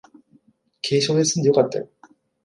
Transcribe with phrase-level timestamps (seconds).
[0.81, 1.87] 軽傷ですんでよかったよ